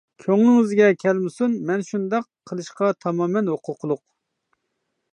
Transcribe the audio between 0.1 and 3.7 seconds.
كۆڭلىڭىزگە كەلمىسۇن، مەن شۇنداق قىلىشقا تامامەن